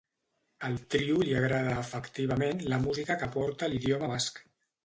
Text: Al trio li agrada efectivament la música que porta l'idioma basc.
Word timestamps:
Al 0.69 0.77
trio 0.95 1.17
li 1.27 1.35
agrada 1.41 1.75
efectivament 1.83 2.65
la 2.73 2.83
música 2.87 3.21
que 3.25 3.31
porta 3.39 3.73
l'idioma 3.75 4.15
basc. 4.15 4.43